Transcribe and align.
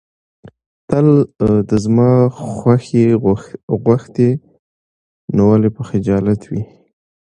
تل 0.89 1.07
د 1.69 1.71
زما 1.83 2.11
خوښي 2.53 3.05
غوښتې، 3.85 4.29
نو 5.35 5.41
ولې 5.49 5.69
به 5.75 5.81
خجالت 5.89 6.41
وې. 6.49 6.61